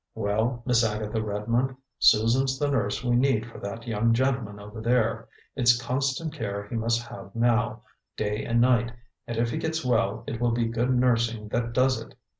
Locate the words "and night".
8.43-8.93